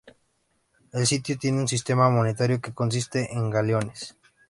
El 0.93 1.05
sitio 1.05 1.37
tiene 1.37 1.59
un 1.61 1.67
sistema 1.67 2.09
monetario 2.09 2.59
que 2.59 2.73
consiste 2.73 3.33
en 3.35 3.51
"galeones". 3.51 4.17